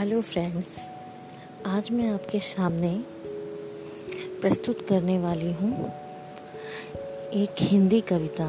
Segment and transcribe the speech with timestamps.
[0.00, 0.78] Hello friends,
[1.66, 2.92] आज मैं आपके सामने
[4.40, 5.90] प्रस्तुत करने वाली हूँ
[7.32, 8.46] एक हिंदी कविता,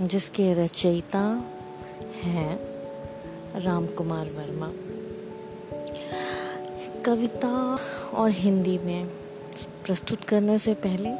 [0.00, 1.22] जिसके रचयिता
[2.22, 2.58] हैं
[3.64, 4.70] राम कुमार वर्मा।
[7.04, 7.50] कविता
[8.14, 9.06] और हिंदी में
[9.86, 11.10] प्रस्तुत करने से पहले,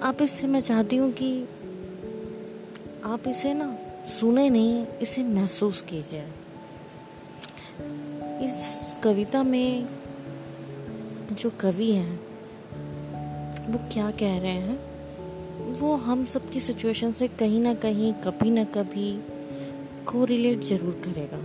[0.00, 1.32] आप इससे मैं चाहती हूँ कि
[3.04, 3.76] आप इसे ना
[4.20, 6.24] सुने नहीं, इसे महसूस कीजिए।
[8.44, 9.86] इस कविता में
[11.32, 12.18] जो कवि हैं,
[13.68, 14.78] वो क्या कह रहे हैं?
[15.80, 19.12] वो हम सबकी सिचुएशन से कहीं ना कहीं, कभी ना कभी
[20.06, 21.38] को रिलेट ज़रूर करेगा।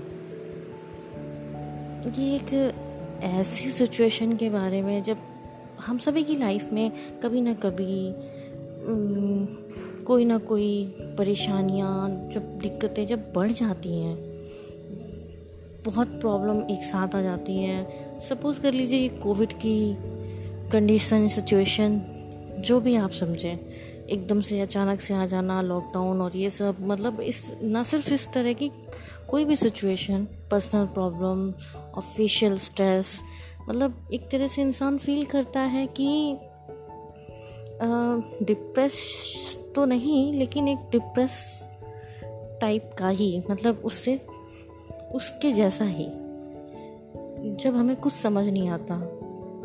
[2.11, 2.53] ये एक
[3.23, 5.17] ऐसी सिचुएशन के बारे में जब
[5.79, 6.91] हम सभी की लाइफ में
[7.23, 8.13] कभी ना कभी
[10.05, 14.15] कोई ना कोई परेशानियाँ, जब दिक्कतें जब बढ़ जाती हैं
[15.87, 17.77] बहुत प्रॉब्लम एक साथ आ जाती है।
[18.19, 19.77] सपोज़ कर लीजिए ये कोविड की
[20.71, 22.01] कंडीशन सिचुएशन
[22.59, 23.57] जो भी आप समझें,
[24.07, 28.27] एकदम से अचानक से आ जाना लॉकडाउन और ये सब मतलब इस, ना सिर्फ़ इस
[28.33, 28.71] तरह की
[29.29, 31.51] कोई भी situation personal problem
[31.97, 33.19] official stress
[33.69, 36.37] मतलब एक तरह से इंसान फील करता है कि
[38.45, 38.93] डिप्रेस
[39.75, 41.37] तो नहीं, लेकिन एक डिप्रेस
[42.61, 44.19] टाइप का ही मतलब उससे
[45.13, 46.05] उसके जैसा ही।
[47.55, 48.93] जब हमें कुछ समझ नहीं आता,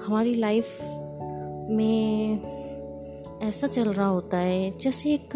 [0.06, 0.82] हमारी लाइफ
[1.70, 2.40] में
[3.42, 5.30] ऐसा चल रहा होता है, जैसे एक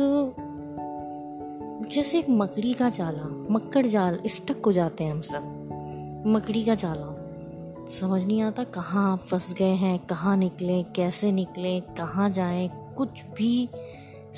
[1.93, 6.75] जैसे एक मकड़ी का जाला, मक्कड़ जाल स्टक हो जाते हैं हम सब। मकड़ी का
[6.75, 7.17] जाला।
[7.91, 13.69] समझ नहीं आता कहाँ फंस गए हैं, कहाँ निकले, कैसे निकले, कहाँ जाएँ, कुछ भी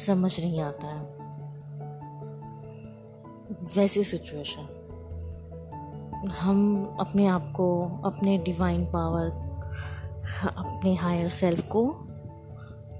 [0.06, 1.00] समझ नहीं आता है।
[3.76, 4.77] वैसी सिचुएशन
[6.26, 9.48] हम अपने आप को, अपने डिवाइन पावर
[10.56, 11.96] अपने हायर सेल्फ को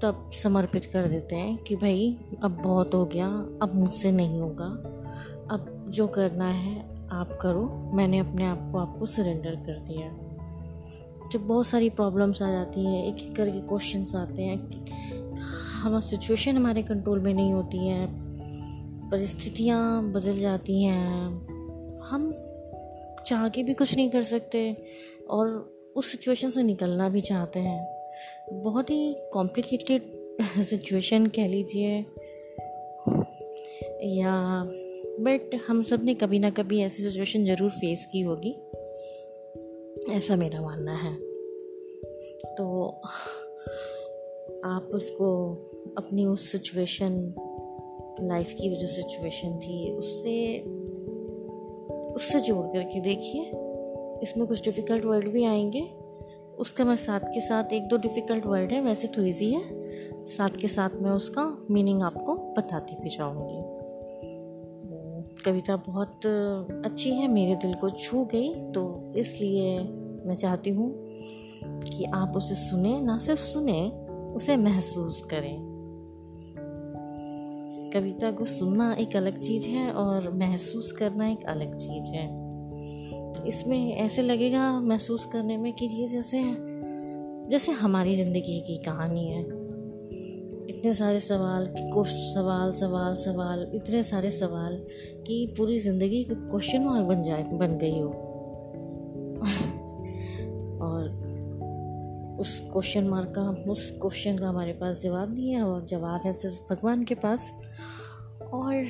[0.03, 3.27] तब समर्पित कर देते हैं कि भाई, अब बहुत हो गया,
[3.63, 4.65] अब मुझसे नहीं होगा।
[5.51, 10.09] अब जो करना है, आप करो। मैंने अपने आप को आपको सरेंडर कर दिया।
[11.29, 14.87] जब बहुत सारी प्रॉब्लम्स आ जाती हैं, एक एक करके क्वेश्चंस आते हैं
[15.83, 18.07] हम सिचुएशन हमारे कंट्रोल में नहीं होती है,
[19.11, 21.25] परिस्थितियाँ बदल जाती हैं।
[22.01, 22.33] हम
[23.27, 24.77] चाह के भी कुछ नहीं कर सकते
[25.31, 28.11] और उस सिचुएशन से निकलना भी चाहते हैं।
[28.53, 30.03] बहुत ही कॉम्प्लिकेटेड
[30.63, 32.07] सिचुएशन कह लीजिए।
[34.03, 34.65] या
[35.21, 38.57] बट हम सबने कभी ना कभी ऐसी सिचुएशन ज़रूर फेस की होगी।
[40.13, 41.15] ऐसा मेरा मानना है।
[42.55, 42.89] तो
[44.65, 45.55] आप उसको
[45.99, 47.35] अपनी उस सिचुएशन
[48.21, 50.63] लाइफ की जो सिचुएशन थी, उससे
[52.19, 53.43] उससे जोड़ करके देखिए।
[54.23, 55.81] इसमें कुछ डिफ़िकल्ट वर्ड भी आएँगे।
[56.59, 60.49] उसका मैं साथ के साथ एक दो डिफ़िकल्ट वर्ड है, वैसे तो ईजी है। साथ
[60.49, 63.79] के साथ मैं उसका मीनिंग आपको बताती भी जाऊँगी।
[65.45, 66.27] कविता बहुत
[66.85, 69.79] अच्छी है, मेरे दिल को छू गई तो इसलिए
[70.27, 70.93] मैं चाहती हूँ
[71.81, 73.91] कि आप उसे सुने, ना सिर्फ़ सुने,
[74.35, 75.78] उसे महसूस करें।
[77.95, 82.27] कविता को सुनना एक अलग चीज़ है और महसूस करना एक अलग चीज़ है।
[83.49, 86.43] इसमें ऐसे लगेगा महसूस करने में कि ये जैसे
[87.51, 89.43] जैसे हमारी ज़िंदगी की कहानी है।
[90.69, 94.77] इतने सारे सवाल कि सवाल सवाल सवाल, इतने सारे सवाल
[95.27, 98.09] कि पूरी ज़िंदगी क्वेश्चन मार्क बन जाए, बन गई हो।
[100.83, 101.29] और
[102.41, 106.33] उस क्वेश्चन मार्क का, उस क्वेश्चन का हमारे पास जवाब नहीं है और जवाब है
[106.33, 107.53] सिर्फ़ भगवान के पास।
[108.43, 108.87] और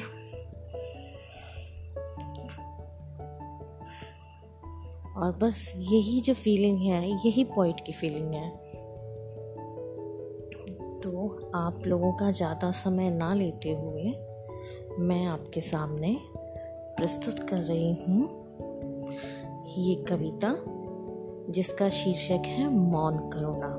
[5.16, 8.50] और बस यही जो फीलिंग है, यही पॉइंट की फीलिंग है।
[11.00, 14.12] तो आप लोगों का ज़्यादा समय ना लेते हुए
[14.98, 16.16] मैं आपके सामने
[16.96, 18.28] प्रस्तुत कर रही हूँ
[19.78, 20.54] ये कविता,
[21.52, 23.74] जिसका शीर्षक है मौन करुणा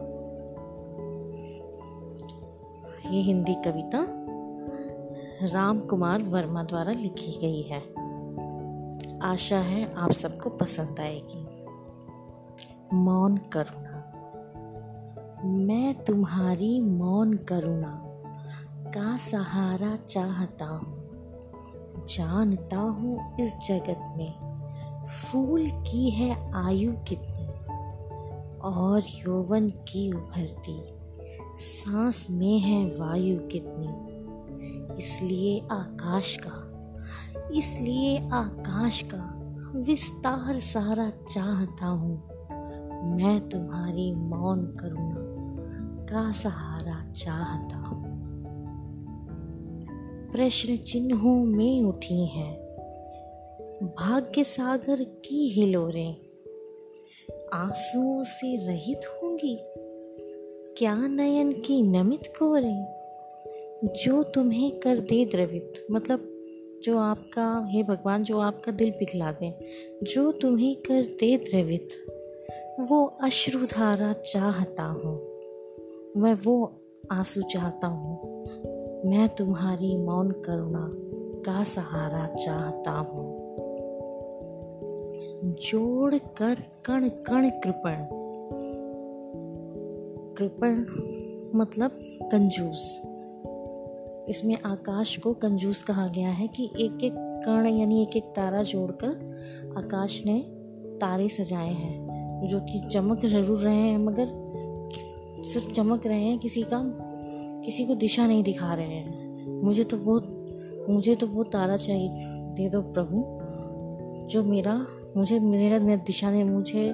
[3.11, 4.18] ये हिंदी कविता
[5.43, 7.79] राम कुमार वर्मा द्वारा लिखी गई है।
[9.19, 11.47] आशा है आप सबको पसंद आएगी।
[12.95, 13.89] मौन करुणा।
[15.45, 18.03] मैं तुम्हारी मौन करुणा
[18.87, 20.95] का सहारा चाहता हूँ।
[22.07, 24.33] जानता हूँ इस जगत में
[25.05, 27.47] फूल की है आयु कितनी
[28.59, 30.83] और यौवन की उभरती।
[31.59, 34.18] सांस में है वायु कितनी।
[34.99, 36.69] इसलिए आकाश का,
[37.53, 39.35] इसलिए आकाश का
[39.75, 42.29] विस्तार सारा चाहता हूँ।
[43.15, 45.15] मैं तुम्हारी मौन करुणा
[46.05, 48.19] का सहारा चाहता हूँ।
[50.31, 52.55] प्रश्न चिन्हों में उठी हैं।
[53.83, 56.15] भाग्य सागर की हिलोरें
[57.53, 59.59] आंसुओं से रहित होंगी।
[60.77, 62.98] क्या नयन की नमित कोरें।
[63.83, 66.19] जो तुम्हें कर दे द्रवित मतलब
[66.83, 69.59] जो आपका, हे भगवान, जो आपका दिल पिघला दे
[70.03, 71.89] जो तुम्हें कर दे द्रवित
[72.79, 75.15] वो अश्रुधारा चाहता हूँ।
[76.17, 76.71] मैं वो
[77.11, 78.43] आँसू चाहता हूँ।
[79.09, 80.89] मैं तुम्हारी मौन करुणा
[81.45, 83.49] का सहारा चाहता हूँ।
[85.43, 86.55] जोड़ कर
[86.85, 88.07] कण कण कृपण।
[90.37, 90.85] कृपण
[91.59, 91.91] मतलब
[92.31, 93.08] कंजूस।
[94.29, 98.63] इसमें आकाश को कंजूस कहा गया है कि एक एक कण यानी एक एक तारा
[98.63, 99.07] जोड़कर
[99.77, 100.45] आकाश ने
[101.01, 104.25] तारे सजाए हैं, जो कि चमक ज़रूर रहे हैं, मगर
[105.43, 106.81] सिर्फ़ चमक रहे हैं, किसी का,
[107.65, 110.21] किसी को दिशा नहीं दिखा रहे हैं। मुझे तो वो,
[110.93, 112.09] मुझे तो वो तारा चाहिए,
[112.55, 113.23] दे दो प्रभु,
[114.27, 114.87] जो मेरा,
[115.17, 116.93] मुझे, मेरा मेरा दिशा ने, मुझे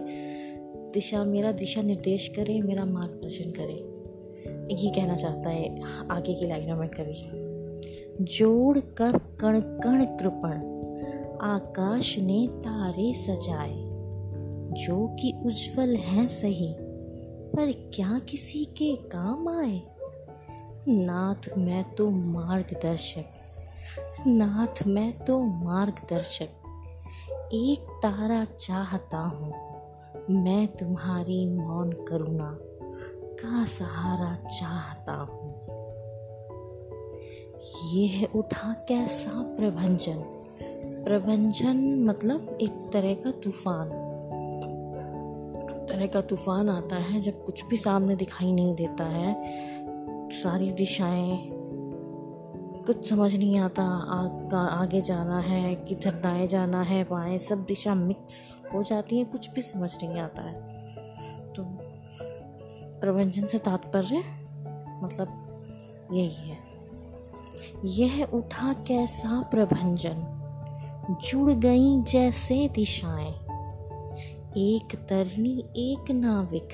[0.93, 3.94] दिशा, मेरा दिशा निर्देश करे, मेरा मार्गदर्शन करे।
[4.71, 5.81] ये कहना चाहता है,
[6.11, 7.41] आगे की लाइनों में कवि
[8.21, 10.75] जोड़ कर कण कण कृपण
[11.41, 13.95] आकाश ने तारे सजाए।
[14.65, 16.75] जो कि उज्जवल हैं सही,
[17.55, 19.81] पर क्या किसी के काम आए?
[20.87, 23.25] नाथ, मैं तो मार्गदर्शक।
[24.27, 26.49] नाथ, मैं तो मार्गदर्शक।
[27.53, 29.53] एक तारा चाहता हूँ,
[30.29, 32.57] मैं तुम्हारी मौन करुणा।
[33.45, 35.55] का सहारा चाहता हूँ।
[37.93, 40.23] ये है उठा कैसा प्रभंजन।
[41.03, 43.89] प्रभंजन मतलब एक तरह का तूफ़ान।
[45.89, 49.35] तरह का तूफ़ान आता है जब कुछ भी सामने दिखाई नहीं देता है।
[50.31, 51.49] सारी दिशाएँ
[52.85, 57.95] कुछ समझ नहीं आता आ, आगे जाना है किधर दाएँ जाना है बाएँ सब दिशा
[57.95, 60.74] मिक्स हो जाती है कुछ भी समझ नहीं आता है।
[63.05, 64.23] प्रवंचन से तात्पर्य
[65.03, 65.27] मतलब
[66.13, 66.57] यही है।
[67.85, 70.41] यह उठा कैसा प्रभंजन?
[71.23, 73.33] जुड़ गई जैसे दिशाएँ।
[74.57, 76.69] एक तरनी एक नाविक,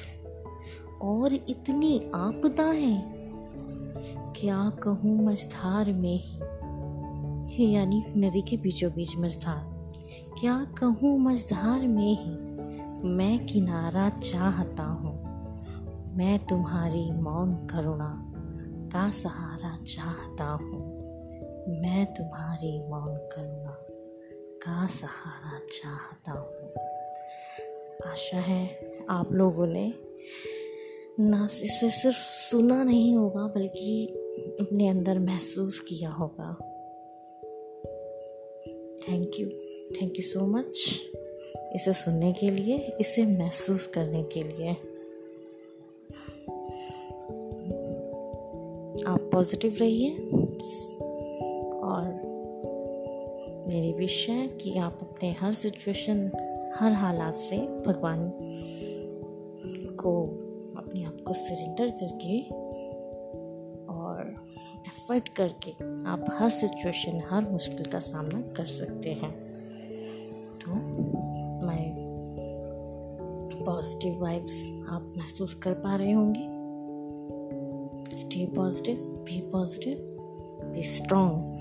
[1.02, 3.02] और इतनी आपदाएँ।
[4.36, 6.24] क्या कहूँ मझधार में?
[7.48, 9.94] ही, यानी नदी के बीचों बीच मझधार।
[10.40, 12.32] क्या कहूँ मझधार में ही
[13.08, 15.21] मैं किनारा चाहता हूँ?
[16.14, 18.32] मैं तुम्हारी मौन करुणा
[18.94, 20.80] का सहारा चाहता हूँ।
[21.82, 23.78] मैं तुम्हारी मौन करुणा
[24.64, 26.74] का सहारा चाहता हूँ।
[28.12, 29.94] आशा है आप लोगों ने
[31.20, 34.06] ना इसे सिर्फ़ सुना नहीं होगा, बल्कि
[34.62, 36.54] अपने अंदर महसूस किया होगा।
[39.10, 39.48] Thank you
[39.96, 41.02] thank you so much
[41.76, 44.91] इसे सुनने के लिए, इसे महसूस करने के लिए।
[49.08, 50.12] आप पॉजिटिव रहिए।
[51.84, 52.06] और
[53.68, 56.32] मेरी विश है कि आप अपने हर सिचुएशन
[56.80, 58.32] हर हालात से भगवान
[59.96, 60.24] को
[60.78, 62.42] अपने आप को सरेंडर करके
[63.94, 64.36] और
[64.88, 65.72] एफर्ट करके
[66.10, 69.32] आप हर सिचुएशन हर मुश्किल का सामना कर सकते हैं।
[70.60, 70.72] तो
[71.68, 71.94] मैं
[73.66, 76.51] पॉजिटिव वाइब्स आप महसूस कर पा रहे होंगे।
[78.22, 80.00] Stay positive, be positive,
[80.74, 81.58] be strong.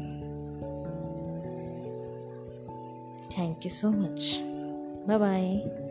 [3.33, 4.41] Thank you so much.
[5.07, 5.90] Bye bye.